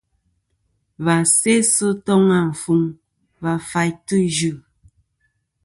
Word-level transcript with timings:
Và 1.05 1.17
sæ 1.37 1.53
sɨ 1.73 1.87
toŋ 2.05 2.23
afuŋ 2.39 2.81
va 3.41 3.53
faytɨ 3.69 4.17
Ɨ 4.25 4.29
yɨ. 4.37 4.51